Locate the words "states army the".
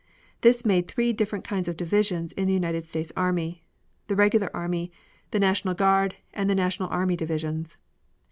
2.87-4.15